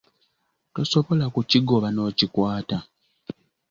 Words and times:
Tosobola 0.73 1.25
kukigoba 1.33 1.87
n’okikwata. 1.95 2.77